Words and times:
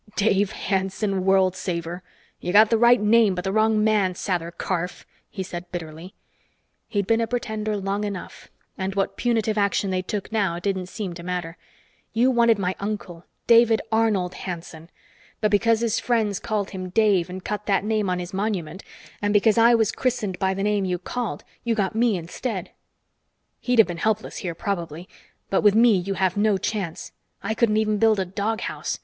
"Dave 0.15 0.51
Hanson, 0.51 1.25
world 1.25 1.55
saver! 1.55 2.01
You 2.39 2.51
got 2.51 2.71
the 2.71 2.77
right 2.79 2.99
name 2.99 3.35
but 3.35 3.43
the 3.43 3.51
wrong 3.51 3.83
man, 3.83 4.15
Sather 4.15 4.49
Karf," 4.49 5.05
he 5.29 5.43
said 5.43 5.71
bitterly. 5.71 6.15
He'd 6.87 7.05
been 7.05 7.21
a 7.21 7.27
pretender 7.27 7.77
long 7.77 8.03
enough, 8.03 8.49
and 8.79 8.95
what 8.95 9.15
punitive 9.15 9.59
action 9.59 9.91
they 9.91 10.01
took 10.01 10.31
now 10.31 10.57
didn't 10.57 10.87
seem 10.87 11.13
to 11.13 11.21
matter. 11.21 11.55
"You 12.13 12.31
wanted 12.31 12.57
my 12.57 12.75
uncle, 12.79 13.25
David 13.45 13.79
Arnold 13.91 14.33
Hanson. 14.33 14.89
But 15.39 15.51
because 15.51 15.81
his 15.81 15.99
friends 15.99 16.39
called 16.39 16.71
him 16.71 16.89
Dave 16.89 17.29
and 17.29 17.45
cut 17.45 17.67
that 17.67 17.83
name 17.83 18.09
on 18.09 18.17
his 18.17 18.33
monument, 18.33 18.83
and 19.21 19.31
because 19.31 19.59
I 19.59 19.75
was 19.75 19.91
christened 19.91 20.39
by 20.39 20.55
the 20.55 20.63
name 20.63 20.83
you 20.83 20.97
called, 20.97 21.43
you 21.63 21.75
got 21.75 21.93
me 21.93 22.17
instead. 22.17 22.71
He'd 23.59 23.77
have 23.77 23.87
been 23.87 23.97
helpless 23.97 24.37
here, 24.37 24.55
probably, 24.55 25.07
but 25.51 25.61
with 25.61 25.75
me 25.75 25.95
you 25.95 26.15
have 26.15 26.37
no 26.37 26.57
chance. 26.57 27.11
I 27.43 27.53
couldn't 27.53 27.77
even 27.77 27.99
build 27.99 28.19
a 28.19 28.25
doghouse. 28.25 28.97